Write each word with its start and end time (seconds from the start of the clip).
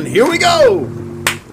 And 0.00 0.08
here 0.08 0.26
we 0.26 0.38
go. 0.38 0.88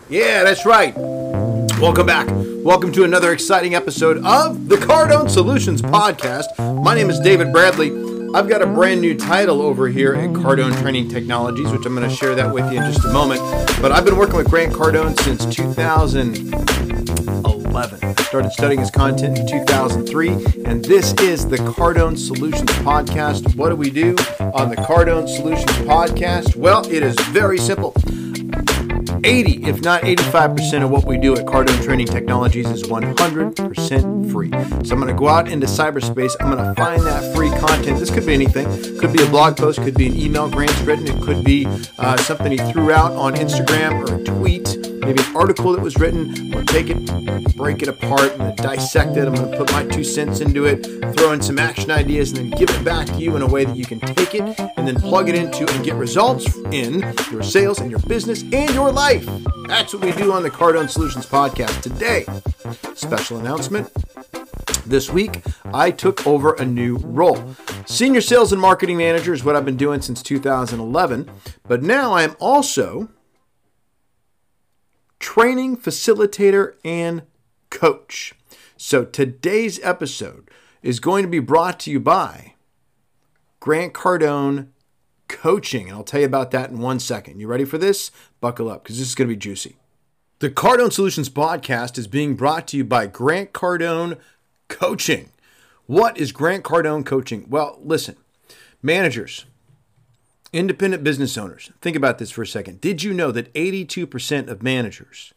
Yeah, 0.07 0.45
that's 0.45 0.65
right. 0.65 0.93
Welcome 0.95 2.05
back. 2.05 2.29
Welcome 2.63 2.93
to 2.93 3.03
another 3.03 3.33
exciting 3.33 3.75
episode 3.75 4.23
of 4.23 4.69
the 4.69 4.77
Cardone 4.77 5.29
Solutions 5.29 5.81
Podcast. 5.81 6.45
My 6.81 6.95
name 6.95 7.09
is 7.09 7.19
David 7.19 7.51
Bradley. 7.51 7.89
I've 8.33 8.47
got 8.47 8.61
a 8.61 8.65
brand 8.65 9.01
new 9.01 9.17
title 9.17 9.61
over 9.61 9.89
here 9.89 10.13
at 10.13 10.29
Cardone 10.29 10.81
Training 10.81 11.09
Technologies, 11.09 11.69
which 11.73 11.85
I'm 11.85 11.93
going 11.93 12.09
to 12.09 12.15
share 12.15 12.35
that 12.35 12.53
with 12.53 12.71
you 12.71 12.81
in 12.81 12.89
just 12.89 13.03
a 13.03 13.11
moment. 13.11 13.41
But 13.81 13.91
I've 13.91 14.05
been 14.05 14.15
working 14.15 14.37
with 14.37 14.49
Grant 14.49 14.71
Cardone 14.71 15.19
since 15.19 15.45
2011. 15.53 17.99
I 18.01 18.13
started 18.23 18.53
studying 18.53 18.79
his 18.79 18.91
content 18.91 19.37
in 19.37 19.45
2003, 19.45 20.29
and 20.63 20.85
this 20.85 21.11
is 21.15 21.49
the 21.49 21.57
Cardone 21.57 22.17
Solutions 22.17 22.71
Podcast. 22.79 23.57
What 23.57 23.71
do 23.71 23.75
we 23.75 23.89
do 23.89 24.15
on 24.39 24.69
the 24.69 24.77
Cardone 24.77 25.27
Solutions 25.27 25.69
Podcast? 25.79 26.55
Well, 26.55 26.89
it 26.89 27.03
is 27.03 27.19
very 27.27 27.57
simple. 27.57 27.93
80, 29.23 29.65
if 29.65 29.81
not 29.81 30.01
85% 30.03 30.83
of 30.83 30.89
what 30.89 31.05
we 31.05 31.17
do 31.17 31.35
at 31.35 31.45
Cardone 31.45 31.83
Training 31.83 32.07
Technologies 32.07 32.69
is 32.69 32.83
100% 32.83 34.31
free. 34.31 34.51
So 34.85 34.93
I'm 34.93 35.01
going 35.01 35.07
to 35.07 35.13
go 35.13 35.27
out 35.27 35.47
into 35.49 35.67
cyberspace. 35.67 36.35
I'm 36.39 36.51
going 36.51 36.63
to 36.63 36.73
find 36.75 37.01
that 37.03 37.35
free 37.35 37.49
content. 37.51 37.99
This 37.99 38.09
could 38.09 38.25
be 38.25 38.33
anything. 38.33 38.65
Could 38.99 39.13
be 39.13 39.23
a 39.23 39.29
blog 39.29 39.57
post, 39.57 39.81
could 39.81 39.95
be 39.95 40.07
an 40.07 40.17
email 40.17 40.49
Grant's 40.49 40.79
written, 40.81 41.07
it 41.07 41.21
could 41.21 41.43
be 41.43 41.65
uh, 41.97 42.17
something 42.17 42.51
he 42.51 42.57
threw 42.71 42.91
out 42.91 43.11
on 43.13 43.35
Instagram 43.35 44.07
or 44.07 44.15
a 44.15 44.23
tweet, 44.23 44.86
maybe 44.99 45.21
an 45.21 45.35
article 45.35 45.71
that 45.73 45.81
was 45.81 45.97
written. 45.97 46.33
To 46.51 46.63
take 46.65 46.89
it, 46.89 47.55
break 47.55 47.81
it 47.81 47.87
apart, 47.87 48.33
and 48.39 48.55
dissect 48.57 49.17
it. 49.17 49.27
I'm 49.27 49.35
going 49.35 49.51
to 49.51 49.57
put 49.57 49.71
my 49.71 49.85
two 49.85 50.03
cents 50.03 50.39
into 50.39 50.65
it, 50.65 50.85
throw 51.17 51.31
in 51.31 51.41
some 51.41 51.59
action 51.59 51.91
ideas, 51.91 52.31
and 52.31 52.51
then 52.51 52.59
give 52.59 52.69
it 52.69 52.83
back 52.83 53.07
to 53.07 53.17
you 53.17 53.35
in 53.35 53.41
a 53.41 53.47
way 53.47 53.65
that 53.65 53.75
you 53.75 53.85
can 53.85 53.99
take 53.99 54.35
it 54.35 54.59
and 54.77 54.87
then 54.87 54.95
plug 54.95 55.29
it 55.29 55.35
into 55.35 55.69
and 55.73 55.83
get 55.83 55.95
results 55.95 56.55
in 56.71 57.01
your 57.31 57.43
sales 57.43 57.79
and 57.79 57.89
your 57.91 57.99
business 58.01 58.41
and 58.41 58.73
your 58.73 58.91
life. 58.91 59.27
That's 59.67 59.93
what 59.93 60.03
we 60.03 60.11
do 60.13 60.31
on 60.31 60.43
the 60.43 60.49
Cardone 60.49 60.89
Solutions 60.89 61.25
podcast 61.25 61.81
today. 61.81 62.25
Special 62.95 63.37
announcement. 63.37 63.91
This 64.85 65.09
week, 65.09 65.41
I 65.73 65.91
took 65.91 66.25
over 66.25 66.53
a 66.53 66.65
new 66.65 66.97
role. 66.97 67.43
Senior 67.85 68.21
Sales 68.21 68.53
and 68.53 68.61
Marketing 68.61 68.97
Manager 68.97 69.33
is 69.33 69.43
what 69.43 69.55
I've 69.55 69.65
been 69.65 69.75
doing 69.75 70.01
since 70.01 70.23
2011, 70.23 71.29
but 71.67 71.83
now 71.83 72.13
I'm 72.13 72.35
also 72.39 73.09
training 75.27 75.75
facilitator 75.75 76.75
and 76.85 77.21
coach. 77.69 78.33
So 78.77 79.03
today's 79.03 79.77
episode 79.83 80.49
is 80.81 81.01
going 81.01 81.23
to 81.23 81.29
be 81.29 81.39
brought 81.39 81.81
to 81.81 81.91
you 81.91 81.99
by 81.99 82.53
Grant 83.59 83.91
Cardone 83.91 84.69
coaching. 85.27 85.89
And 85.89 85.97
I'll 85.97 86.05
tell 86.05 86.21
you 86.21 86.25
about 86.25 86.51
that 86.51 86.69
in 86.69 86.79
one 86.79 87.01
second. 87.01 87.41
You 87.41 87.47
ready 87.47 87.65
for 87.65 87.77
this? 87.77 88.09
Buckle 88.39 88.69
up 88.69 88.83
because 88.83 88.99
this 88.99 89.09
is 89.09 89.15
going 89.15 89.27
to 89.27 89.35
be 89.35 89.37
juicy. 89.37 89.75
The 90.39 90.49
Cardone 90.49 90.93
Solutions 90.93 91.27
podcast 91.27 91.97
is 91.97 92.07
being 92.07 92.37
brought 92.37 92.65
to 92.69 92.77
you 92.77 92.85
by 92.85 93.05
Grant 93.05 93.51
Cardone 93.51 94.17
Coaching. 94.69 95.31
What 95.87 96.17
is 96.17 96.31
Grant 96.31 96.63
Cardone 96.63 97.05
Coaching? 97.05 97.47
Well, 97.49 97.79
listen, 97.83 98.15
managers, 98.81 99.43
independent 100.53 101.03
business 101.03 101.37
owners, 101.37 101.71
think 101.81 101.95
about 101.95 102.17
this 102.17 102.31
for 102.31 102.41
a 102.41 102.47
second. 102.47 102.81
Did 102.81 103.03
you 103.03 103.13
know 103.13 103.31
that 103.31 103.53
82% 103.53 104.47
of 104.47 104.63
managers, 104.63 105.33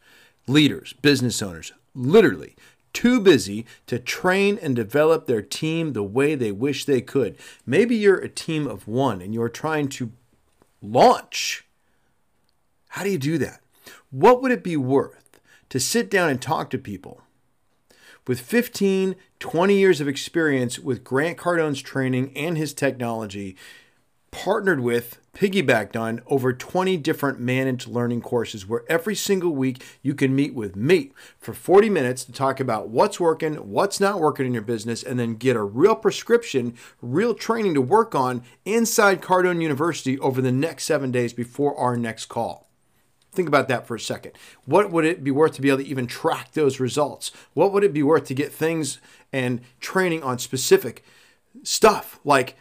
leaders, 0.47 0.93
business 0.95 1.43
owners, 1.43 1.73
literally 1.95 2.57
too 2.93 3.21
busy 3.21 3.67
to 3.87 3.99
train 3.99 4.59
and 4.61 4.75
develop 4.75 5.27
their 5.27 5.43
team 5.43 5.93
the 5.93 6.03
way 6.03 6.35
they 6.35 6.53
wish 6.53 6.85
they 6.85 7.01
could. 7.01 7.37
Maybe 7.65 7.97
you're 7.97 8.19
a 8.19 8.29
team 8.29 8.67
of 8.67 8.89
one 8.89 9.21
and 9.21 9.33
you're 9.33 9.49
trying 9.49 9.89
to 9.91 10.13
launch. 10.83 11.67
How 12.91 13.05
do 13.05 13.11
you 13.11 13.19
do 13.19 13.39
that? 13.39 13.61
What 14.11 14.43
would 14.43 14.51
it 14.51 14.65
be 14.65 14.77
worth 14.77 15.41
to 15.69 15.79
sit 15.79 16.11
down 16.11 16.31
and 16.31 16.43
talk 16.43 16.71
to 16.71 16.79
people 16.79 17.23
with 18.27 18.41
15, 18.41 19.17
20 19.39 19.75
years 19.75 20.01
of 20.01 20.09
experience 20.09 20.79
with 20.79 21.05
Grant 21.05 21.39
Cardone's 21.39 21.81
training 21.81 22.33
and 22.37 22.57
his 22.57 22.75
technology 22.75 23.57
partnered 24.31 24.81
with, 24.81 25.19
piggybacked 25.35 25.99
on 25.99 26.21
over 26.27 26.53
20 26.53 26.97
different 26.99 27.41
managed 27.41 27.87
learning 27.87 28.21
courses 28.21 28.67
where 28.67 28.85
every 28.89 29.15
single 29.15 29.55
week 29.55 29.83
you 30.03 30.15
can 30.15 30.35
meet 30.35 30.55
with 30.55 30.77
me 30.77 31.13
for 31.39 31.55
40 31.55 31.89
minutes 31.89 32.25
to 32.25 32.33
talk 32.33 32.61
about 32.61 32.89
what's 32.89 33.21
working, 33.21 33.55
what's 33.55 34.01
not 34.01 34.21
working 34.21 34.47
in 34.47 34.53
your 34.53 34.63
business, 34.63 35.03
and 35.03 35.19
then 35.19 35.35
get 35.35 35.57
a 35.57 35.63
real 35.63 35.95
prescription, 35.95 36.75
real 37.01 37.35
training 37.35 37.75
to 37.75 37.81
work 37.81 38.15
on 38.15 38.43
inside 38.65 39.23
Cardone 39.23 39.63
University 39.63 40.19
over 40.19 40.41
the 40.41 40.53
next 40.53 40.85
seven 40.85 41.11
days 41.11 41.33
before 41.33 41.77
our 41.77 41.97
next 41.97 42.27
call. 42.27 42.69
Think 43.33 43.47
about 43.47 43.69
that 43.69 43.87
for 43.87 43.95
a 43.95 44.01
second. 44.01 44.33
What 44.65 44.91
would 44.91 45.05
it 45.05 45.23
be 45.23 45.31
worth 45.31 45.55
to 45.55 45.63
be 45.63 45.69
able 45.69 45.79
to 45.79 45.87
even 45.87 46.09
track 46.09 46.53
those 46.53 46.81
results? 46.81 47.31
What 47.55 47.73
would 47.73 47.85
it 47.85 47.93
be 47.93 48.03
worth 48.03 48.25
to 48.25 48.35
get 48.35 48.53
things 48.53 49.01
and 49.33 49.61
training 49.79 50.25
on 50.25 50.39
specific 50.39 51.05
stuff 51.63 52.19
like 52.25 52.57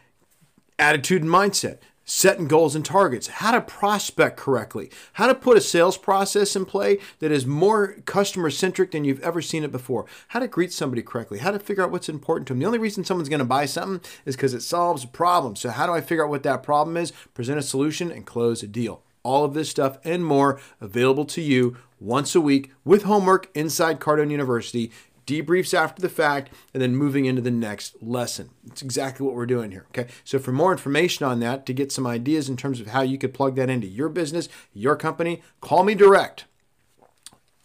attitude 0.80 1.22
and 1.22 1.32
mindset, 1.32 1.78
setting 2.10 2.48
goals 2.48 2.76
and 2.76 2.84
targets, 2.84 3.28
how 3.28 3.52
to 3.52 3.62
prospect 3.62 4.36
correctly, 4.36 4.90
how 5.14 5.28
to 5.28 5.36
put 5.36 5.58
a 5.58 5.62
sales 5.62 5.96
process 5.96 6.56
in 6.56 6.66
play 6.66 6.98
that 7.20 7.32
is 7.32 7.46
more 7.46 7.98
customer 8.06 8.50
centric 8.50 8.92
than 8.92 9.04
you've 9.04 9.22
ever 9.22 9.42
seen 9.42 9.64
it 9.64 9.72
before, 9.72 10.06
how 10.30 10.40
to 10.40 10.48
greet 10.48 10.74
somebody 10.74 11.04
correctly, 11.04 11.38
how 11.38 11.52
to 11.52 11.60
figure 11.60 11.84
out 11.84 11.92
what's 11.92 12.10
important 12.10 12.48
to 12.48 12.54
them. 12.54 12.60
The 12.60 12.66
only 12.66 12.80
reason 12.80 13.04
someone's 13.04 13.30
going 13.30 13.40
to 13.40 13.46
buy 13.46 13.66
something 13.66 14.02
is 14.26 14.36
because 14.36 14.56
it 14.56 14.62
solves 14.62 15.04
a 15.04 15.08
problem. 15.08 15.56
So, 15.56 15.70
how 15.70 15.86
do 15.86 15.94
I 15.94 16.02
figure 16.02 16.24
out 16.24 16.32
what 16.32 16.44
that 16.44 16.64
problem 16.64 16.98
is, 16.98 17.12
present 17.34 17.60
a 17.60 17.64
solution, 17.64 18.12
and 18.12 18.26
close 18.26 18.64
a 18.64 18.68
deal? 18.68 19.04
All 19.22 19.44
of 19.44 19.54
this 19.54 19.70
stuff 19.70 20.00
and 20.04 20.26
more 20.26 20.60
available 20.82 21.26
to 21.26 21.42
you 21.42 21.78
once 22.00 22.34
a 22.34 22.42
week 22.42 22.72
with 22.84 23.04
homework 23.04 23.50
inside 23.54 24.00
Cardone 24.00 24.32
University 24.32 24.92
debriefs 25.30 25.74
after 25.74 26.02
the 26.02 26.10
fact, 26.10 26.50
and 26.74 26.82
then 26.82 26.96
moving 26.96 27.26
into 27.26 27.42
the 27.42 27.52
next 27.52 28.02
lesson. 28.02 28.50
It's 28.66 28.82
exactly 28.82 29.26
what 29.26 29.36
we're 29.36 29.46
doing 29.46 29.72
here. 29.72 29.86
Okay. 29.90 30.12
So, 30.24 30.40
for 30.40 30.52
more 30.52 30.72
information 30.72 31.26
on 31.26 31.40
that, 31.42 31.66
to 31.68 31.74
get 31.74 31.92
some 31.92 32.08
ideas 32.08 32.50
in 32.50 32.58
terms 32.58 32.80
of 32.80 32.88
how 32.88 33.02
you 33.02 33.18
could 33.18 33.34
plug 33.34 33.56
that 33.56 33.70
into 33.70 33.88
your 33.88 34.10
business, 34.10 34.50
your 34.74 34.96
company, 34.96 35.42
call 35.62 35.84
me 35.84 35.96
direct 35.96 36.46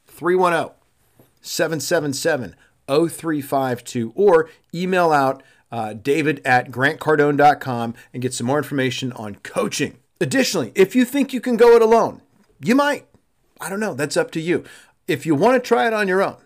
310 0.07 0.75
777 1.41 2.55
0352 2.87 4.13
or 4.15 4.51
email 4.75 5.11
out 5.11 5.43
uh, 5.73 5.93
david 5.95 6.41
at 6.45 6.71
grantcardone.com 6.71 7.95
and 8.13 8.23
get 8.23 8.35
some 8.35 8.47
more 8.47 8.59
information 8.59 9.13
on 9.13 9.37
coaching. 9.37 9.99
Additionally, 10.21 10.71
if 10.75 10.95
you 10.95 11.05
think 11.05 11.33
you 11.33 11.41
can 11.41 11.57
go 11.57 11.75
it 11.75 11.83
alone, 11.83 12.23
you 12.61 12.75
might. 12.75 13.07
I 13.61 13.69
don't 13.69 13.81
know. 13.81 13.95
That's 13.95 14.17
up 14.17 14.31
to 14.33 14.41
you. 14.41 14.65
If 15.09 15.27
you 15.27 15.35
want 15.35 15.63
to 15.63 15.67
try 15.67 15.87
it 15.87 15.93
on 15.93 16.09
your 16.09 16.23
own, 16.23 16.37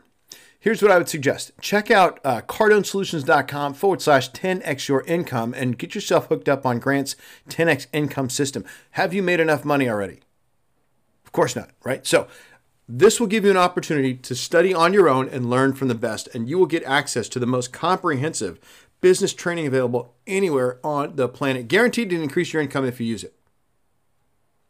Here's 0.68 0.82
what 0.82 0.90
I 0.90 0.98
would 0.98 1.08
suggest 1.08 1.52
check 1.62 1.90
out 1.90 2.20
uh, 2.24 2.42
cardonesolutions.com 2.42 3.72
forward 3.72 4.02
slash 4.02 4.30
10x 4.32 4.86
your 4.86 5.00
income 5.04 5.54
and 5.54 5.78
get 5.78 5.94
yourself 5.94 6.26
hooked 6.26 6.46
up 6.46 6.66
on 6.66 6.78
Grant's 6.78 7.16
10x 7.48 7.86
income 7.94 8.28
system. 8.28 8.66
Have 8.90 9.14
you 9.14 9.22
made 9.22 9.40
enough 9.40 9.64
money 9.64 9.88
already? 9.88 10.20
Of 11.24 11.32
course 11.32 11.56
not, 11.56 11.70
right? 11.84 12.06
So, 12.06 12.28
this 12.86 13.18
will 13.18 13.28
give 13.28 13.46
you 13.46 13.50
an 13.50 13.56
opportunity 13.56 14.12
to 14.16 14.34
study 14.34 14.74
on 14.74 14.92
your 14.92 15.08
own 15.08 15.26
and 15.30 15.48
learn 15.48 15.72
from 15.72 15.88
the 15.88 15.94
best, 15.94 16.28
and 16.34 16.50
you 16.50 16.58
will 16.58 16.66
get 16.66 16.84
access 16.84 17.30
to 17.30 17.38
the 17.38 17.46
most 17.46 17.72
comprehensive 17.72 18.60
business 19.00 19.32
training 19.32 19.66
available 19.66 20.16
anywhere 20.26 20.80
on 20.84 21.16
the 21.16 21.30
planet, 21.30 21.68
guaranteed 21.68 22.10
to 22.10 22.22
increase 22.22 22.52
your 22.52 22.60
income 22.60 22.84
if 22.84 23.00
you 23.00 23.06
use 23.06 23.24
it. 23.24 23.37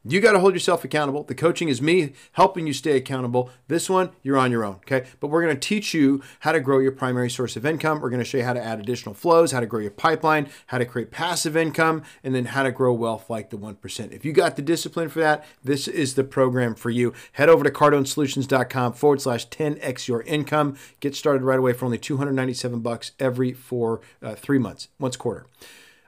You 0.04 0.20
got 0.20 0.32
to 0.32 0.38
hold 0.38 0.54
yourself 0.54 0.84
accountable. 0.84 1.24
The 1.24 1.34
coaching 1.34 1.68
is 1.68 1.82
me 1.82 2.12
helping 2.32 2.66
you 2.68 2.72
stay 2.72 2.96
accountable. 2.96 3.50
This 3.66 3.90
one, 3.90 4.10
you're 4.22 4.38
on 4.38 4.52
your 4.52 4.64
own, 4.64 4.76
okay? 4.76 5.06
But 5.18 5.26
we're 5.26 5.42
going 5.42 5.54
to 5.54 5.60
teach 5.60 5.92
you 5.92 6.22
how 6.40 6.52
to 6.52 6.60
grow 6.60 6.78
your 6.78 6.92
primary 6.92 7.28
source 7.28 7.56
of 7.56 7.66
income. 7.66 8.00
We're 8.00 8.08
going 8.08 8.20
to 8.20 8.24
show 8.24 8.38
you 8.38 8.44
how 8.44 8.52
to 8.52 8.62
add 8.62 8.78
additional 8.78 9.14
flows, 9.14 9.50
how 9.50 9.60
to 9.60 9.66
grow 9.66 9.80
your 9.80 9.90
pipeline, 9.90 10.48
how 10.68 10.78
to 10.78 10.86
create 10.86 11.10
passive 11.10 11.56
income, 11.56 12.04
and 12.22 12.34
then 12.34 12.46
how 12.46 12.62
to 12.62 12.70
grow 12.70 12.92
wealth 12.92 13.28
like 13.28 13.50
the 13.50 13.58
1%. 13.58 14.12
If 14.12 14.24
you 14.24 14.32
got 14.32 14.56
the 14.56 14.62
discipline 14.62 15.08
for 15.08 15.18
that, 15.18 15.44
this 15.64 15.88
is 15.88 16.14
the 16.14 16.24
program 16.24 16.76
for 16.76 16.90
you. 16.90 17.12
Head 17.32 17.48
over 17.48 17.64
to 17.64 17.70
cardonesolutions.com 17.70 18.92
forward 18.92 19.20
slash 19.20 19.48
10x 19.48 20.06
your 20.06 20.22
income. 20.22 20.76
Get 21.00 21.16
started 21.16 21.42
right 21.42 21.58
away 21.58 21.72
for 21.72 21.84
only 21.84 21.98
297 21.98 22.80
bucks 22.80 23.12
every 23.18 23.52
four, 23.52 24.00
uh, 24.22 24.36
three 24.36 24.58
months, 24.58 24.88
once 25.00 25.16
quarter. 25.16 25.44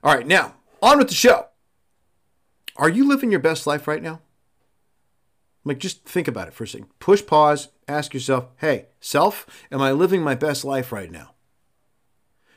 All 0.03 0.15
right, 0.15 0.27
now 0.27 0.55
on 0.81 0.99
with 0.99 1.09
the 1.09 1.15
show. 1.15 1.50
Are 2.77 2.89
you 2.89 3.07
living 3.07 3.31
your 3.31 3.41
best 3.41 3.67
life 3.67 3.87
right 3.87 4.03
now? 4.03 4.21
Like, 5.65 5.79
just 5.79 6.05
think 6.05 6.27
about 6.27 6.49
it 6.49 6.55
for 6.55 6.65
a 6.65 6.69
second. 6.69 6.89
Push 6.99 7.27
pause, 7.27 7.69
ask 7.87 8.15
yourself, 8.15 8.47
hey, 8.59 8.87
self, 9.01 9.47
am 9.71 9.83
I 9.83 9.93
living 9.93 10.23
my 10.23 10.35
best 10.35 10.65
life 10.65 10.91
right 10.91 11.11
now? 11.11 11.35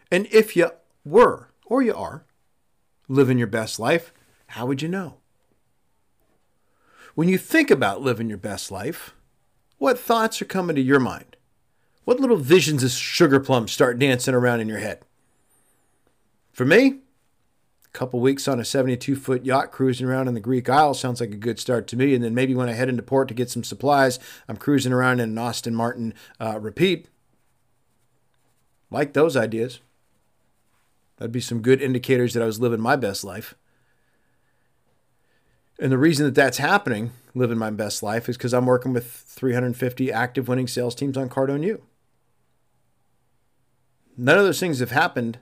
And 0.10 0.28
if 0.32 0.56
you 0.56 0.72
were, 1.04 1.50
or 1.66 1.82
you 1.82 1.94
are, 1.94 2.26
living 3.08 3.38
your 3.38 3.48
best 3.48 3.80
life, 3.80 4.14
how 4.48 4.66
would 4.66 4.82
you 4.82 4.88
know? 4.88 5.18
When 7.16 7.28
you 7.28 7.38
think 7.38 7.70
about 7.70 8.02
living 8.02 8.30
your 8.30 8.38
best 8.38 8.72
life, 8.72 9.14
what 9.78 10.00
thoughts 10.00 10.42
are 10.42 10.46
coming 10.46 10.76
to 10.76 10.82
your 10.82 11.00
mind? 11.00 11.36
What 12.06 12.20
little 12.20 12.38
visions 12.38 12.84
of 12.84 12.92
sugar 12.92 13.40
plums 13.40 13.72
start 13.72 14.00
dancing 14.00 14.34
around 14.34 14.62
in 14.62 14.68
your 14.68 14.80
head? 14.80 15.02
For 16.52 16.66
me, 16.66 17.00
couple 17.94 18.20
weeks 18.20 18.48
on 18.48 18.60
a 18.60 18.66
72 18.66 19.16
foot 19.16 19.46
yacht 19.46 19.72
cruising 19.72 20.08
around 20.08 20.28
in 20.28 20.34
the 20.34 20.40
Greek 20.40 20.68
Isles 20.68 21.00
sounds 21.00 21.22
like 21.22 21.32
a 21.32 21.38
good 21.38 21.60
start 21.60 21.88
to 21.88 21.96
me. 21.96 22.16
And 22.16 22.24
then 22.24 22.34
maybe 22.34 22.56
when 22.56 22.68
I 22.68 22.74
head 22.74 22.90
into 22.90 23.04
port 23.04 23.28
to 23.28 23.34
get 23.34 23.52
some 23.52 23.64
supplies, 23.64 24.20
I'm 24.48 24.58
cruising 24.58 24.92
around 24.92 25.20
in 25.20 25.30
an 25.30 25.38
Aston 25.38 25.76
Martin 25.76 26.14
uh, 26.40 26.60
repeat. 26.60 27.08
Like 28.90 29.14
those 29.14 29.38
ideas. 29.38 29.80
That'd 31.18 31.32
be 31.32 31.40
some 31.40 31.62
good 31.62 31.82
indicators 31.82 32.34
that 32.34 32.44
I 32.44 32.48
was 32.48 32.60
living 32.60 32.82
my 32.82 32.96
best 32.96 33.24
life. 33.24 33.56
And 35.80 35.92
the 35.92 35.98
reason 35.98 36.26
that 36.26 36.36
that's 36.36 36.58
happening, 36.58 37.12
living 37.36 37.58
my 37.58 37.70
best 37.70 38.02
life, 38.02 38.28
is 38.28 38.38
because 38.38 38.54
I'm 38.54 38.66
working 38.66 38.94
with 38.94 39.06
350 39.06 40.12
active 40.12 40.48
winning 40.48 40.68
sales 40.68 40.96
teams 40.96 41.18
on 41.18 41.30
Cardone 41.30 41.64
U. 41.64 41.84
None 44.18 44.38
of 44.38 44.46
those 44.46 44.60
things 44.60 44.80
have 44.80 44.92
happened 44.92 45.40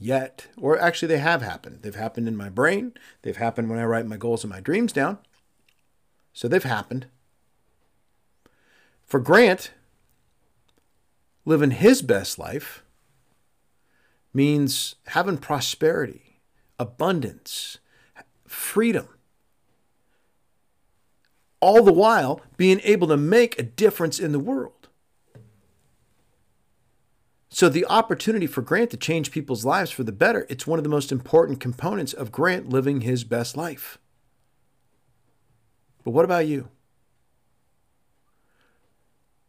yet, 0.00 0.48
or 0.56 0.80
actually, 0.80 1.08
they 1.08 1.18
have 1.18 1.42
happened. 1.42 1.82
They've 1.82 1.94
happened 1.94 2.26
in 2.26 2.36
my 2.36 2.48
brain, 2.48 2.94
they've 3.22 3.36
happened 3.36 3.70
when 3.70 3.78
I 3.78 3.84
write 3.84 4.06
my 4.06 4.16
goals 4.16 4.42
and 4.42 4.52
my 4.52 4.60
dreams 4.60 4.92
down. 4.92 5.18
So 6.32 6.48
they've 6.48 6.62
happened. 6.62 7.06
For 9.04 9.20
Grant, 9.20 9.72
living 11.44 11.72
his 11.72 12.02
best 12.02 12.38
life 12.38 12.82
means 14.32 14.94
having 15.08 15.38
prosperity, 15.38 16.40
abundance, 16.78 17.78
freedom. 18.46 19.08
All 21.60 21.82
the 21.82 21.92
while 21.92 22.40
being 22.56 22.80
able 22.84 23.08
to 23.08 23.16
make 23.16 23.58
a 23.58 23.62
difference 23.62 24.18
in 24.18 24.32
the 24.32 24.38
world. 24.38 24.79
So 27.50 27.68
the 27.68 27.84
opportunity 27.86 28.46
for 28.46 28.62
Grant 28.62 28.90
to 28.90 28.96
change 28.96 29.32
people's 29.32 29.64
lives 29.64 29.90
for 29.90 30.04
the 30.04 30.12
better, 30.12 30.46
it's 30.48 30.68
one 30.68 30.78
of 30.78 30.84
the 30.84 30.88
most 30.88 31.10
important 31.10 31.58
components 31.58 32.12
of 32.12 32.30
Grant 32.30 32.68
living 32.68 33.00
his 33.00 33.24
best 33.24 33.56
life. 33.56 33.98
But 36.04 36.12
what 36.12 36.24
about 36.24 36.46
you? 36.46 36.68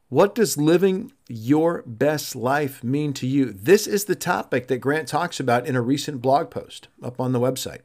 What 0.09 0.35
does 0.35 0.57
living 0.57 1.13
your 1.29 1.83
best 1.85 2.35
life 2.35 2.83
mean 2.83 3.13
to 3.13 3.27
you? 3.27 3.53
This 3.53 3.87
is 3.87 4.05
the 4.05 4.15
topic 4.15 4.67
that 4.67 4.79
Grant 4.79 5.07
talks 5.07 5.39
about 5.39 5.67
in 5.67 5.75
a 5.75 5.81
recent 5.81 6.21
blog 6.21 6.49
post 6.49 6.89
up 7.01 7.21
on 7.21 7.31
the 7.31 7.39
website. 7.39 7.81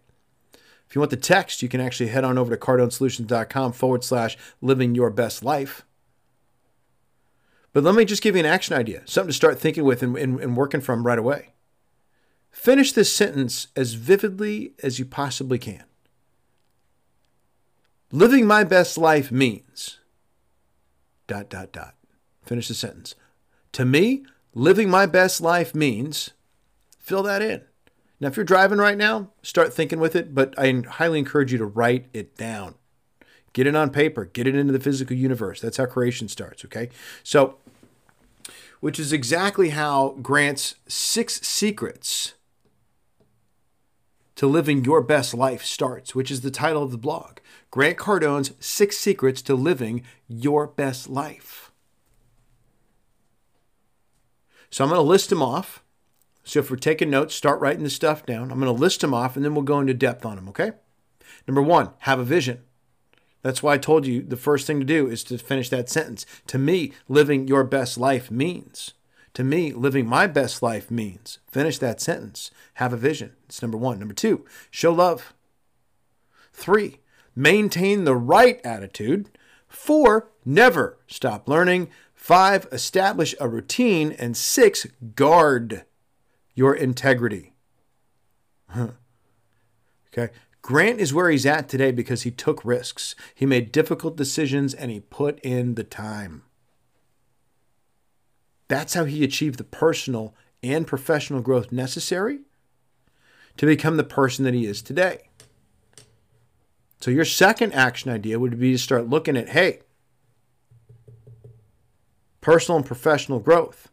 If 0.89 0.95
you 0.95 1.01
want 1.01 1.11
the 1.11 1.19
text, 1.19 1.62
you 1.62 1.69
can 1.69 1.81
actually 1.81 2.09
head 2.09 2.25
on 2.25 2.39
over 2.39 2.51
to 2.51 2.61
cardonesolutions.com 2.61 3.73
forward 3.73 4.03
slash 4.03 4.37
living 4.61 4.95
your 4.95 5.11
best 5.11 5.45
life. 5.45 5.85
But 7.76 7.84
let 7.84 7.94
me 7.94 8.06
just 8.06 8.23
give 8.23 8.34
you 8.34 8.40
an 8.40 8.46
action 8.46 8.75
idea, 8.75 9.02
something 9.05 9.28
to 9.28 9.34
start 9.34 9.61
thinking 9.61 9.84
with 9.84 10.02
and, 10.02 10.17
and, 10.17 10.40
and 10.40 10.56
working 10.56 10.81
from 10.81 11.06
right 11.06 11.19
away. 11.19 11.52
Finish 12.50 12.93
this 12.93 13.12
sentence 13.12 13.67
as 13.76 13.93
vividly 13.93 14.73
as 14.82 14.99
you 14.99 15.05
possibly 15.05 15.58
can. 15.58 15.84
Living 18.11 18.46
my 18.46 18.64
best 18.64 18.96
life 18.96 19.31
means 19.31 20.00
dot 21.26 21.50
dot 21.50 21.70
dot. 21.70 21.96
Finish 22.46 22.69
the 22.69 22.73
sentence. 22.73 23.14
To 23.73 23.84
me, 23.84 24.25
living 24.55 24.88
my 24.88 25.05
best 25.05 25.43
life 25.43 25.75
means 25.75 26.31
fill 26.99 27.25
that 27.25 27.43
in. 27.43 27.61
Now, 28.20 28.28
if 28.28 28.37
you're 28.37 28.44
driving 28.46 28.78
right 28.78 28.96
now, 28.96 29.32
start 29.43 29.75
thinking 29.75 30.00
with 30.00 30.17
it, 30.17 30.34
but 30.34 30.58
I 30.58 30.82
highly 30.93 31.19
encourage 31.19 31.52
you 31.52 31.58
to 31.58 31.67
write 31.67 32.06
it 32.14 32.38
down. 32.38 32.76
Get 33.52 33.67
it 33.67 33.76
on 33.76 33.90
paper, 33.90 34.25
get 34.25 34.46
it 34.46 34.55
into 34.55 34.73
the 34.73 34.81
physical 34.81 35.17
universe. 35.17 35.61
That's 35.61 35.76
how 35.76 35.84
creation 35.84 36.28
starts, 36.28 36.64
okay? 36.67 36.90
So, 37.23 37.56
which 38.87 39.00
is 39.00 39.12
exactly 39.12 39.71
how 39.71 40.11
Grant's 40.23 40.77
Six 40.87 41.41
Secrets 41.41 42.35
to 44.37 44.47
Living 44.47 44.85
Your 44.85 45.03
Best 45.03 45.35
Life 45.35 45.65
starts, 45.65 46.15
which 46.15 46.31
is 46.31 46.43
the 46.43 46.53
title 46.53 46.85
of 46.85 46.93
the 46.93 46.97
blog. 46.97 47.38
Grant 47.73 47.99
Cardone's 47.99 48.53
Six 48.61 48.97
Secrets 48.97 49.43
to 49.43 49.56
Living 49.56 50.05
Your 50.29 50.69
Best 50.69 51.09
Life. 51.09 51.73
So 54.71 54.85
I'm 54.85 54.91
going 54.91 55.00
to 55.00 55.03
list 55.03 55.31
them 55.31 55.43
off. 55.43 55.83
So 56.44 56.61
if 56.61 56.71
we're 56.71 56.77
taking 56.77 57.11
notes, 57.11 57.35
start 57.35 57.61
writing 57.61 57.83
the 57.83 57.91
stuff 57.91 58.25
down. 58.25 58.53
I'm 58.53 58.61
going 58.61 58.73
to 58.73 58.81
list 58.81 59.00
them 59.00 59.12
off 59.12 59.35
and 59.35 59.44
then 59.44 59.56
we'll 59.56 59.65
go 59.65 59.81
into 59.81 59.94
depth 59.94 60.25
on 60.25 60.37
them, 60.37 60.49
okay? 60.50 60.71
Number 61.49 61.61
one, 61.61 61.91
have 61.99 62.21
a 62.21 62.25
vision. 62.25 62.62
That's 63.47 63.63
why 63.63 63.75
I 63.75 63.79
told 63.79 64.09
you 64.09 64.23
the 64.23 64.37
first 64.37 64.67
thing 64.67 64.81
to 64.81 64.85
do 64.85 65.09
is 65.09 65.23
to 65.23 65.39
finish 65.39 65.69
that 65.69 65.89
sentence. 65.89 66.27
To 66.49 66.59
me, 66.59 66.91
living 67.09 67.47
your 67.47 67.63
best 67.63 67.97
life 67.97 68.29
means. 68.29 68.95
To 69.35 69.45
me, 69.45 69.73
living 69.73 70.05
my 70.05 70.27
best 70.27 70.65
life 70.65 70.91
means. 70.91 71.39
Finish 71.47 71.79
that 71.79 72.01
sentence. 72.01 72.51
Have 72.75 72.93
a 72.93 72.97
vision. 72.97 73.37
It's 73.45 73.63
number 73.63 73.79
one. 73.79 74.01
Number 74.01 74.15
two, 74.15 74.45
show 74.69 74.93
love. 74.93 75.33
Three, 76.53 76.99
maintain 77.37 78.03
the 78.03 78.17
right 78.17 78.61
attitude. 78.65 79.31
Four, 79.69 80.29
never 80.45 80.99
stop 81.07 81.49
learning. 81.49 81.89
Five, 82.17 82.67
establish 82.73 83.33
a 83.39 83.49
routine. 83.49 84.11
And 84.11 84.37
six, 84.37 84.89
guard 85.15 85.85
your 86.57 86.75
integrity. 86.75 87.53
okay. 88.77 90.33
Grant 90.67 90.99
is 90.99 91.15
where 91.15 91.31
he's 91.31 91.47
at 91.47 91.69
today 91.69 91.93
because 91.93 92.23
he 92.23 92.33
took 92.33 92.65
risks. 92.65 93.15
He 93.37 93.47
made 93.47 93.71
difficult 93.71 94.17
decisions 94.17 94.75
and 94.75 94.91
he 94.91 94.99
put 94.99 95.39
in 95.45 95.77
the 95.77 95.85
time. 95.85 96.43
That's 98.67 98.95
how 98.95 99.05
he 99.05 99.23
achieved 99.23 99.61
the 99.61 99.65
personal 99.65 100.35
and 100.65 100.85
professional 100.85 101.41
growth 101.41 101.71
necessary 101.71 102.41
to 103.59 103.65
become 103.65 103.97
the 103.97 104.03
person 104.03 104.45
that 104.45 104.55
he 104.55 104.67
is 104.67 104.83
today. 104.83 105.29
So, 107.01 107.12
your 107.12 107.25
second 107.25 107.73
action 107.73 108.11
idea 108.11 108.41
would 108.41 108.59
be 108.59 108.73
to 108.73 108.79
start 108.79 109.09
looking 109.09 109.37
at 109.37 109.51
hey, 109.51 109.83
personal 112.41 112.79
and 112.79 112.87
professional 112.87 113.39
growth. 113.39 113.89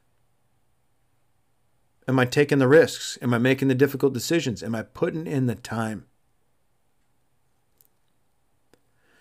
Am 2.08 2.18
I 2.18 2.26
taking 2.26 2.58
the 2.58 2.68
risks? 2.68 3.19
Am 3.22 3.31
I 3.31 3.38
making 3.38 3.68
the 3.68 3.76
difficult 3.76 4.16
decisions? 4.16 4.64
Am 4.64 4.74
I 4.74 4.81
putting 4.81 5.28
in 5.28 5.46
the 5.46 5.54
time? 5.54 6.08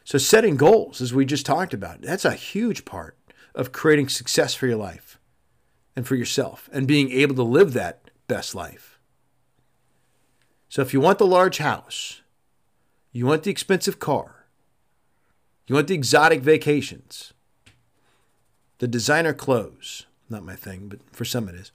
So, 0.04 0.18
setting 0.18 0.56
goals, 0.56 1.00
as 1.00 1.14
we 1.14 1.24
just 1.24 1.46
talked 1.46 1.74
about, 1.74 2.02
that's 2.02 2.24
a 2.24 2.32
huge 2.32 2.84
part 2.84 3.16
of 3.54 3.72
creating 3.72 4.08
success 4.08 4.54
for 4.54 4.66
your 4.66 4.76
life 4.76 5.18
and 5.94 6.06
for 6.06 6.16
yourself 6.16 6.68
and 6.72 6.88
being 6.88 7.10
able 7.10 7.34
to 7.36 7.42
live 7.42 7.72
that 7.72 8.10
best 8.26 8.54
life. 8.54 8.98
So, 10.68 10.82
if 10.82 10.92
you 10.92 11.00
want 11.00 11.18
the 11.18 11.26
large 11.26 11.58
house, 11.58 12.22
you 13.12 13.26
want 13.26 13.44
the 13.44 13.50
expensive 13.50 13.98
car, 13.98 14.46
you 15.66 15.74
want 15.74 15.88
the 15.88 15.94
exotic 15.94 16.40
vacations, 16.40 17.32
the 18.78 18.88
designer 18.88 19.34
clothes, 19.34 20.06
not 20.28 20.44
my 20.44 20.56
thing, 20.56 20.88
but 20.88 21.00
for 21.12 21.24
some 21.24 21.48
it 21.48 21.54
is, 21.54 21.70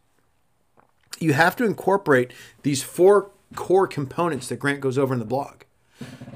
you 1.19 1.33
have 1.33 1.55
to 1.55 1.63
incorporate 1.63 2.33
these 2.63 2.83
four 2.83 3.31
core 3.55 3.87
components 3.87 4.47
that 4.49 4.59
Grant 4.59 4.81
goes 4.81 4.97
over 4.97 5.13
in 5.13 5.19
the 5.19 5.25
blog. 5.25 5.63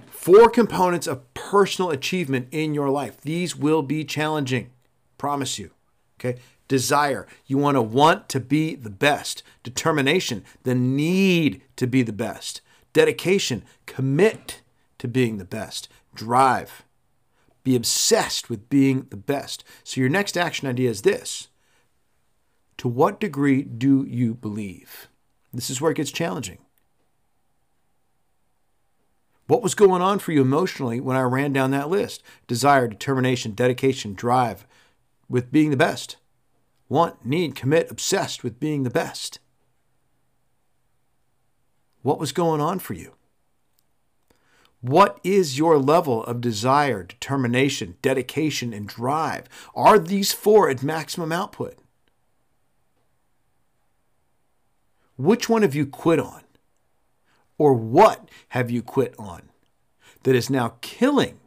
Four 0.10 0.50
components 0.50 1.08
of 1.08 1.31
personal 1.52 1.90
achievement 1.90 2.48
in 2.50 2.74
your 2.74 2.90
life. 2.90 3.20
These 3.20 3.58
will 3.58 3.82
be 3.82 4.06
challenging, 4.06 4.70
promise 5.18 5.60
you. 5.60 5.72
Okay? 6.18 6.40
Desire, 6.70 7.28
you 7.46 7.58
want 7.58 7.76
to 7.76 7.82
want 7.82 8.30
to 8.30 8.40
be 8.40 8.74
the 8.74 8.90
best. 8.90 9.44
Determination, 9.62 10.46
the 10.64 10.74
need 10.74 11.62
to 11.76 11.88
be 11.88 12.04
the 12.04 12.14
best. 12.14 12.62
Dedication, 12.94 13.66
commit 13.86 14.62
to 14.98 15.10
being 15.10 15.40
the 15.40 15.44
best. 15.44 15.90
Drive, 16.16 16.84
be 17.66 17.76
obsessed 17.76 18.50
with 18.50 18.70
being 18.70 19.08
the 19.10 19.18
best. 19.18 19.66
So, 19.84 20.00
your 20.00 20.10
next 20.10 20.38
action 20.38 20.70
idea 20.70 20.90
is 20.90 21.02
this 21.02 21.50
To 22.78 22.88
what 22.88 23.20
degree 23.20 23.62
do 23.62 24.06
you 24.08 24.36
believe? 24.36 25.10
This 25.54 25.70
is 25.70 25.82
where 25.82 25.92
it 25.92 25.98
gets 25.98 26.12
challenging. 26.12 26.60
What 29.52 29.62
was 29.62 29.76
going 29.76 30.02
on 30.02 30.20
for 30.20 30.32
you 30.32 30.42
emotionally 30.42 31.02
when 31.02 31.18
I 31.18 31.24
ran 31.24 31.52
down 31.52 31.72
that 31.72 31.90
list? 31.90 32.24
Desire, 32.48 32.88
determination, 32.88 33.52
dedication, 33.52 34.14
drive 34.14 34.66
with 35.28 35.52
being 35.52 35.72
the 35.72 35.76
best. 35.76 36.16
Want, 36.88 37.26
need, 37.26 37.54
commit, 37.54 37.92
obsessed 37.92 38.46
with 38.46 38.62
being 38.62 38.84
the 38.84 38.90
best. 38.90 39.40
What 42.02 42.18
was 42.18 42.32
going 42.32 42.62
on 42.62 42.80
for 42.80 42.94
you? 42.94 43.16
What 44.80 45.20
is 45.22 45.58
your 45.58 45.78
level 45.78 46.24
of 46.24 46.40
desire, 46.40 47.04
determination, 47.04 47.98
dedication, 48.02 48.72
and 48.72 48.88
drive? 48.88 49.50
Are 49.76 50.00
these 50.00 50.32
four 50.32 50.70
at 50.70 50.82
maximum 50.82 51.34
output? 51.34 51.78
Which 55.18 55.50
one 55.50 55.64
have 55.64 55.76
you 55.76 55.88
quit 55.88 56.22
on? 56.22 56.44
Or 57.62 57.76
what 57.76 58.28
have 58.50 58.72
you 58.72 58.82
quit 58.82 59.14
on 59.20 59.44
that 60.24 60.34
is 60.34 60.50
now 60.50 60.78
killing 60.82 61.40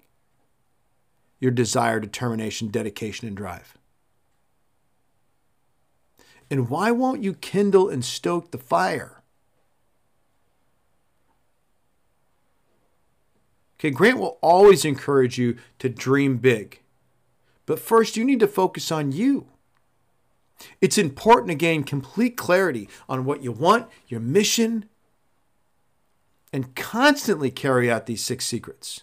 your 1.40 1.50
desire, 1.50 1.99
determination, 1.99 2.68
dedication, 2.68 3.26
and 3.26 3.37
drive? 3.37 3.76
And 6.49 6.71
why 6.71 6.92
won't 6.92 7.25
you 7.25 7.35
kindle 7.35 7.88
and 7.88 8.04
stoke 8.04 8.52
the 8.52 8.59
fire? 8.59 9.25
Okay, 13.80 13.90
Grant 13.90 14.18
will 14.18 14.38
always 14.40 14.85
encourage 14.85 15.37
you 15.37 15.56
to 15.80 15.88
dream 15.88 16.37
big. 16.37 16.80
But 17.66 17.80
first, 17.80 18.16
you 18.16 18.25
need 18.25 18.38
to 18.38 18.47
focus 18.47 18.92
on 18.92 19.11
you. 19.11 19.49
It's 20.80 20.97
important 20.97 21.49
to 21.49 21.56
gain 21.56 21.83
complete 21.83 22.37
clarity 22.37 22.88
on 23.09 23.25
what 23.25 23.42
you 23.42 23.50
want, 23.50 23.88
your 24.06 24.21
mission, 24.21 24.88
and 26.54 26.76
constantly 26.76 27.50
carry 27.50 27.90
out 27.90 28.06
these 28.06 28.25
six 28.25 28.46
secrets. 28.46 29.02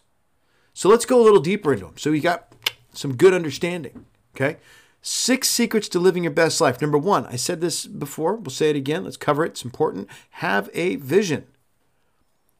So 0.73 0.87
let's 0.87 1.03
go 1.03 1.19
a 1.19 1.25
little 1.25 1.41
deeper 1.41 1.73
into 1.73 1.83
them. 1.83 1.97
So 1.97 2.11
you 2.11 2.21
got 2.21 2.55
some 2.93 3.17
good 3.17 3.33
understanding. 3.33 4.05
Okay. 4.33 4.55
Six 5.01 5.49
secrets 5.49 5.89
to 5.89 5.99
living 5.99 6.23
your 6.23 6.31
best 6.31 6.61
life. 6.61 6.81
Number 6.81 6.97
one, 6.97 7.25
I 7.25 7.35
said 7.35 7.59
this 7.59 7.85
before. 7.85 8.35
We'll 8.35 8.51
say 8.51 8.69
it 8.69 8.77
again. 8.77 9.03
Let's 9.03 9.17
cover 9.17 9.43
it. 9.43 9.49
It's 9.49 9.65
important. 9.65 10.07
Have 10.29 10.69
a 10.73 10.95
vision. 10.95 11.45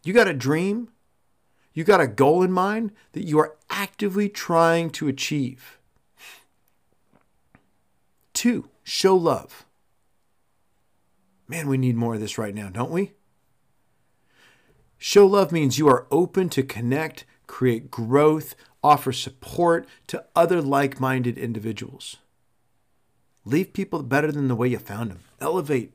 You 0.04 0.12
got 0.12 0.28
a 0.28 0.34
dream. 0.34 0.90
You 1.74 1.86
got 1.86 2.02
a 2.02 2.08
goal 2.08 2.44
in 2.44 2.52
mind 2.52 2.92
that 3.14 3.26
you 3.26 3.40
are 3.40 3.56
actively 3.70 4.28
trying 4.28 4.90
to 4.90 5.08
achieve. 5.08 5.80
Two, 8.34 8.68
show 8.84 9.16
love. 9.16 9.66
Man, 11.48 11.70
we 11.70 11.78
need 11.78 11.96
more 11.96 12.16
of 12.16 12.20
this 12.20 12.38
right 12.38 12.54
now, 12.54 12.68
don't 12.68 12.92
we? 12.92 13.14
Show 15.04 15.26
love 15.26 15.52
means 15.52 15.80
you 15.80 15.88
are 15.88 16.06
open 16.12 16.48
to 16.50 16.62
connect, 16.62 17.26
create 17.48 17.90
growth, 17.90 18.54
offer 18.84 19.12
support 19.12 19.88
to 20.06 20.24
other 20.36 20.62
like 20.62 21.00
minded 21.00 21.40
individuals. 21.40 22.18
Leave 23.44 23.74
people 23.74 24.04
better 24.04 24.32
than 24.32 24.48
the 24.48 24.54
way 24.54 24.68
you 24.68 24.78
found 24.78 25.10
them. 25.10 25.22
Elevate 25.40 25.94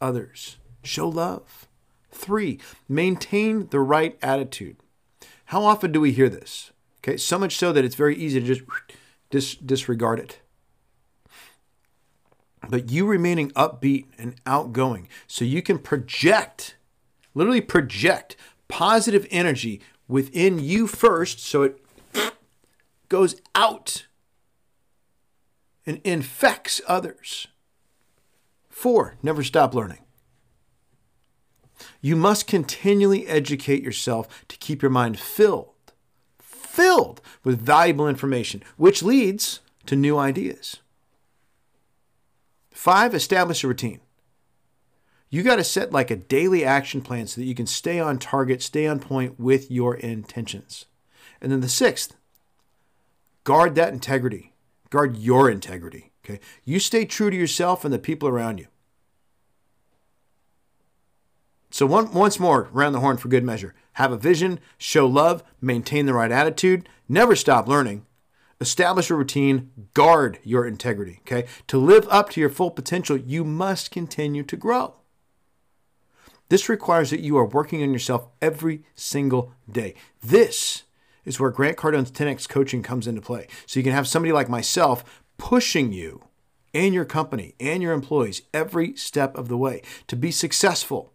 others. 0.00 0.56
Show 0.82 1.08
love. 1.08 1.68
Three, 2.10 2.58
maintain 2.88 3.68
the 3.68 3.78
right 3.78 4.18
attitude. 4.20 4.78
How 5.44 5.62
often 5.62 5.92
do 5.92 6.00
we 6.00 6.10
hear 6.10 6.28
this? 6.28 6.72
Okay, 6.98 7.16
so 7.16 7.38
much 7.38 7.56
so 7.56 7.72
that 7.72 7.84
it's 7.84 7.94
very 7.94 8.16
easy 8.16 8.40
to 8.40 8.46
just 8.46 8.62
dis- 9.30 9.54
disregard 9.54 10.18
it. 10.18 10.40
But 12.68 12.90
you 12.90 13.06
remaining 13.06 13.52
upbeat 13.52 14.06
and 14.18 14.34
outgoing 14.44 15.08
so 15.28 15.44
you 15.44 15.62
can 15.62 15.78
project, 15.78 16.74
literally 17.34 17.60
project 17.60 18.36
positive 18.68 19.26
energy 19.30 19.80
within 20.06 20.58
you 20.58 20.86
first 20.86 21.40
so 21.40 21.62
it 21.62 21.82
goes 23.08 23.36
out 23.54 24.06
and 25.86 26.00
infects 26.04 26.80
others. 26.86 27.48
Four, 28.68 29.16
never 29.22 29.42
stop 29.42 29.74
learning. 29.74 30.04
You 32.00 32.16
must 32.16 32.46
continually 32.46 33.26
educate 33.26 33.82
yourself 33.82 34.44
to 34.48 34.56
keep 34.58 34.82
your 34.82 34.90
mind 34.90 35.18
filled, 35.18 35.92
filled 36.40 37.20
with 37.44 37.60
valuable 37.60 38.08
information, 38.08 38.62
which 38.76 39.02
leads 39.02 39.60
to 39.86 39.96
new 39.96 40.18
ideas. 40.18 40.76
Five, 42.70 43.14
establish 43.14 43.64
a 43.64 43.68
routine. 43.68 44.00
You 45.30 45.42
got 45.42 45.56
to 45.56 45.64
set 45.64 45.92
like 45.92 46.10
a 46.10 46.16
daily 46.16 46.64
action 46.64 47.02
plan 47.02 47.26
so 47.26 47.40
that 47.40 47.46
you 47.46 47.54
can 47.54 47.66
stay 47.66 48.00
on 48.00 48.18
target, 48.18 48.62
stay 48.62 48.86
on 48.86 48.98
point 48.98 49.38
with 49.38 49.70
your 49.70 49.94
intentions. 49.94 50.86
And 51.40 51.52
then 51.52 51.60
the 51.60 51.68
sixth, 51.68 52.16
guard 53.44 53.74
that 53.74 53.92
integrity. 53.92 54.52
Guard 54.90 55.18
your 55.18 55.50
integrity. 55.50 56.12
Okay. 56.24 56.40
You 56.64 56.78
stay 56.78 57.04
true 57.04 57.30
to 57.30 57.36
yourself 57.36 57.84
and 57.84 57.92
the 57.92 57.98
people 57.98 58.28
around 58.28 58.58
you. 58.58 58.66
So 61.70 61.84
one, 61.84 62.12
once 62.12 62.40
more, 62.40 62.68
round 62.72 62.94
the 62.94 63.00
horn 63.00 63.18
for 63.18 63.28
good 63.28 63.44
measure. 63.44 63.74
Have 63.94 64.12
a 64.12 64.16
vision, 64.16 64.60
show 64.78 65.06
love, 65.06 65.42
maintain 65.60 66.06
the 66.06 66.14
right 66.14 66.30
attitude, 66.30 66.88
never 67.08 67.36
stop 67.36 67.68
learning, 67.68 68.06
establish 68.60 69.10
a 69.10 69.14
routine, 69.14 69.70
guard 69.92 70.38
your 70.42 70.66
integrity. 70.66 71.20
Okay. 71.22 71.46
To 71.66 71.78
live 71.78 72.06
up 72.10 72.30
to 72.30 72.40
your 72.40 72.48
full 72.48 72.70
potential, 72.70 73.18
you 73.18 73.44
must 73.44 73.90
continue 73.90 74.42
to 74.44 74.56
grow. 74.56 74.97
This 76.48 76.68
requires 76.68 77.10
that 77.10 77.20
you 77.20 77.36
are 77.36 77.44
working 77.44 77.82
on 77.82 77.92
yourself 77.92 78.28
every 78.40 78.82
single 78.94 79.52
day. 79.70 79.94
This 80.22 80.84
is 81.24 81.38
where 81.38 81.50
Grant 81.50 81.76
Cardone's 81.76 82.10
10x 82.10 82.48
coaching 82.48 82.82
comes 82.82 83.06
into 83.06 83.20
play. 83.20 83.46
So 83.66 83.78
you 83.78 83.84
can 83.84 83.92
have 83.92 84.08
somebody 84.08 84.32
like 84.32 84.48
myself 84.48 85.22
pushing 85.36 85.92
you 85.92 86.22
and 86.72 86.94
your 86.94 87.04
company 87.04 87.54
and 87.60 87.82
your 87.82 87.92
employees 87.92 88.42
every 88.54 88.96
step 88.96 89.36
of 89.36 89.48
the 89.48 89.56
way 89.56 89.82
to 90.06 90.16
be 90.16 90.30
successful. 90.30 91.12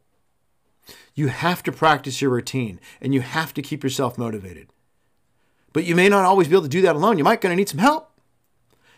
You 1.16 1.28
have 1.28 1.64
to 1.64 1.72
practice 1.72 2.22
your 2.22 2.32
routine 2.32 2.80
and 3.02 3.14
you 3.14 3.22
have 3.22 3.54
to 3.56 3.62
keep 3.62 3.84
yourself 3.84 4.18
motivated. 4.18 4.68
But 5.72 5.86
you 5.86 5.96
may 5.96 6.10
not 6.10 6.26
always 6.26 6.48
be 6.48 6.54
able 6.54 6.64
to 6.64 6.70
do 6.70 6.82
that 6.84 6.96
alone. 6.96 7.18
You 7.18 7.24
might 7.24 7.42
going 7.42 7.52
to 7.52 7.58
need 7.58 7.70
some 7.70 7.80
help. 7.80 8.13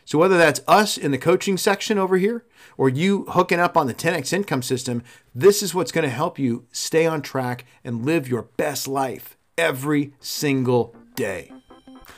So 0.05 0.19
whether 0.19 0.37
that's 0.37 0.61
us 0.67 0.97
in 0.97 1.11
the 1.11 1.17
coaching 1.17 1.57
section 1.57 1.97
over 1.97 2.17
here 2.17 2.45
or 2.77 2.89
you 2.89 3.25
hooking 3.29 3.59
up 3.59 3.75
on 3.75 3.87
the 3.87 3.93
10x 3.93 4.31
income 4.31 4.61
system, 4.61 5.03
this 5.33 5.63
is 5.63 5.73
what's 5.73 5.91
going 5.91 6.07
to 6.07 6.15
help 6.15 6.37
you 6.37 6.67
stay 6.71 7.07
on 7.07 7.23
track 7.23 7.65
and 7.83 8.05
live 8.05 8.27
your 8.27 8.43
best 8.43 8.87
life 8.87 9.35
every 9.57 10.13
single 10.19 10.95
day. 11.15 11.51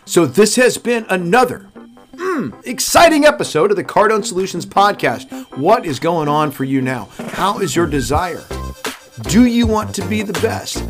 So 0.03 0.25
this 0.25 0.57
has 0.57 0.77
been 0.77 1.05
another 1.09 1.69
mm, 2.13 2.67
exciting 2.67 3.25
episode 3.25 3.71
of 3.71 3.77
the 3.77 3.83
Cardone 3.83 4.25
Solutions 4.25 4.65
podcast. 4.65 5.29
What 5.57 5.85
is 5.85 5.99
going 5.99 6.27
on 6.27 6.51
for 6.51 6.65
you 6.65 6.81
now? 6.81 7.09
How 7.17 7.59
is 7.59 7.75
your 7.75 7.87
desire? 7.87 8.43
Do 9.23 9.45
you 9.45 9.65
want 9.65 9.95
to 9.95 10.05
be 10.07 10.23
the 10.23 10.39
best? 10.41 10.83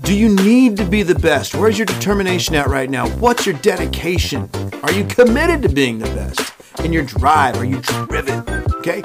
Do 0.00 0.16
you 0.16 0.34
need 0.34 0.78
to 0.78 0.84
be 0.84 1.02
the 1.02 1.14
best? 1.14 1.54
Where's 1.54 1.78
your 1.78 1.84
determination 1.84 2.54
at 2.54 2.68
right 2.68 2.88
now? 2.88 3.08
What's 3.18 3.44
your 3.44 3.56
dedication? 3.56 4.48
Are 4.82 4.92
you 4.92 5.04
committed 5.04 5.62
to 5.62 5.68
being 5.68 5.98
the 5.98 6.06
best? 6.06 6.52
In 6.84 6.92
your 6.92 7.04
drive, 7.04 7.56
are 7.58 7.66
you 7.66 7.80
driven? 7.80 8.42
Okay? 8.76 9.02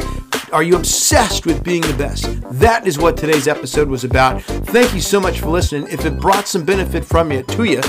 Are 0.53 0.63
you 0.63 0.77
obsessed 0.77 1.45
with 1.45 1.63
being 1.65 1.81
the 1.81 1.95
best? 1.97 2.41
That 2.59 2.87
is 2.87 2.97
what 2.97 3.17
today's 3.17 3.45
episode 3.47 3.89
was 3.89 4.05
about. 4.05 4.41
Thank 4.41 4.93
you 4.93 5.01
so 5.01 5.19
much 5.19 5.41
for 5.41 5.47
listening. 5.47 5.87
If 5.91 6.05
it 6.05 6.17
brought 6.17 6.47
some 6.47 6.63
benefit 6.63 7.03
from 7.03 7.29
you 7.29 7.43
to 7.43 7.63
you, 7.65 7.81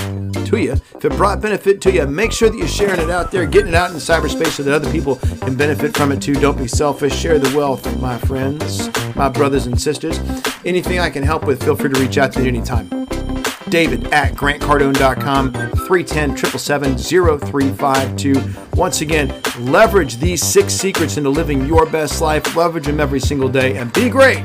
to 0.47 0.57
you, 0.57 0.71
if 0.71 1.05
it 1.05 1.11
brought 1.13 1.41
benefit 1.41 1.81
to 1.81 1.91
you, 1.91 2.05
make 2.07 2.31
sure 2.31 2.49
that 2.49 2.57
you're 2.57 2.67
sharing 2.67 2.99
it 2.99 3.09
out 3.09 3.31
there, 3.31 3.45
getting 3.45 3.69
it 3.69 3.75
out 3.75 3.91
in 3.91 3.97
cyberspace 3.97 4.51
so 4.51 4.63
that 4.63 4.73
other 4.73 4.91
people 4.91 5.15
can 5.15 5.55
benefit 5.55 5.95
from 5.95 6.11
it 6.11 6.21
too. 6.21 6.33
Don't 6.33 6.57
be 6.57 6.67
selfish. 6.67 7.15
Share 7.15 7.39
the 7.39 7.55
wealth, 7.55 7.99
my 8.01 8.17
friends, 8.17 8.89
my 9.15 9.29
brothers 9.29 9.65
and 9.65 9.79
sisters. 9.79 10.19
Anything 10.65 10.99
I 10.99 11.09
can 11.09 11.23
help 11.23 11.45
with, 11.45 11.63
feel 11.63 11.75
free 11.75 11.89
to 11.89 11.99
reach 11.99 12.17
out 12.17 12.31
to 12.33 12.39
me 12.39 12.47
anytime. 12.47 12.87
David 13.69 14.13
at 14.13 14.33
grantcardone.com, 14.33 15.51
310 15.51 16.37
777 16.37 16.97
0352. 16.97 18.77
Once 18.77 19.01
again, 19.01 19.33
leverage 19.59 20.17
these 20.17 20.41
six 20.41 20.73
secrets 20.73 21.17
into 21.17 21.29
living 21.29 21.65
your 21.65 21.85
best 21.85 22.21
life. 22.21 22.55
Leverage 22.55 22.85
them 22.85 22.99
every 22.99 23.19
single 23.19 23.49
day 23.49 23.77
and 23.77 23.91
be 23.93 24.09
great. 24.09 24.39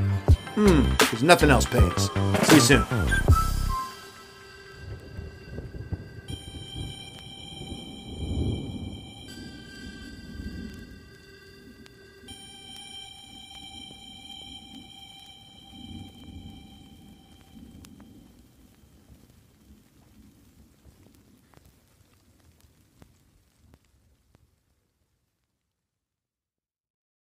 Hmm, 0.55 0.91
because 0.99 1.23
nothing 1.23 1.51
else 1.51 1.65
pays. 1.65 2.11
See 2.49 2.57
you 2.57 2.61
soon. 2.61 3.42